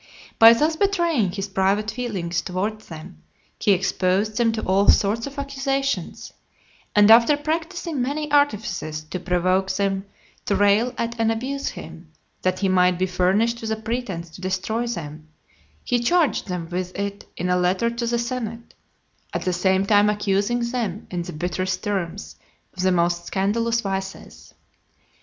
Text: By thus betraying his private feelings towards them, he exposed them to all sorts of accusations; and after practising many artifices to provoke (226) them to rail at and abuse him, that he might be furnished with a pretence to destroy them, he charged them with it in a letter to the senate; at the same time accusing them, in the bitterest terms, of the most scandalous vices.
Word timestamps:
By 0.39 0.53
thus 0.53 0.75
betraying 0.75 1.33
his 1.33 1.47
private 1.47 1.91
feelings 1.91 2.41
towards 2.41 2.87
them, 2.87 3.21
he 3.59 3.71
exposed 3.71 4.35
them 4.35 4.51
to 4.53 4.63
all 4.63 4.87
sorts 4.89 5.27
of 5.27 5.37
accusations; 5.37 6.33
and 6.95 7.11
after 7.11 7.37
practising 7.37 8.01
many 8.01 8.31
artifices 8.31 9.03
to 9.03 9.19
provoke 9.19 9.67
(226) 9.67 9.77
them 9.77 10.05
to 10.45 10.55
rail 10.55 10.91
at 10.97 11.19
and 11.19 11.31
abuse 11.31 11.67
him, 11.67 12.11
that 12.41 12.57
he 12.61 12.67
might 12.67 12.97
be 12.97 13.05
furnished 13.05 13.61
with 13.61 13.69
a 13.71 13.75
pretence 13.75 14.31
to 14.31 14.41
destroy 14.41 14.87
them, 14.87 15.27
he 15.83 15.99
charged 15.99 16.47
them 16.47 16.67
with 16.71 16.97
it 16.97 17.27
in 17.37 17.51
a 17.51 17.55
letter 17.55 17.91
to 17.91 18.07
the 18.07 18.17
senate; 18.17 18.73
at 19.35 19.43
the 19.43 19.53
same 19.53 19.85
time 19.85 20.09
accusing 20.09 20.61
them, 20.71 21.05
in 21.11 21.21
the 21.21 21.31
bitterest 21.33 21.83
terms, 21.83 22.37
of 22.75 22.81
the 22.81 22.91
most 22.91 23.27
scandalous 23.27 23.81
vices. 23.81 24.55